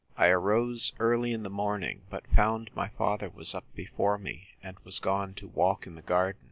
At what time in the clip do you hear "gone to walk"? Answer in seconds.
4.97-5.85